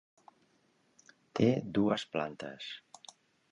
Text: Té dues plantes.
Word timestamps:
Té 1.41 1.47
dues 1.79 2.07
plantes. 2.17 2.73